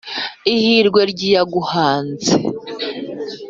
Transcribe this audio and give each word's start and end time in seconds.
ihirwe 0.53 1.01
ry’iyaguhanze 1.11 2.31